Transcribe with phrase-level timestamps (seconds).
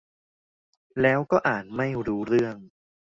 [1.01, 2.55] แล้วก็อ่านไม่รู้เรื่อง